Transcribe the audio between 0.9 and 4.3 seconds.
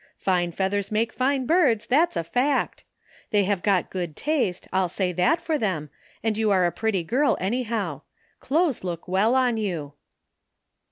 make fine birds,' that's a fact. They have got good